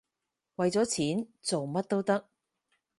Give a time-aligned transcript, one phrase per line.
[0.55, 2.27] 為咗錢，做乜都得